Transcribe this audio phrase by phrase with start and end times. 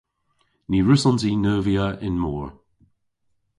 [0.69, 2.47] Ny wrussons i neuvya y'n mor.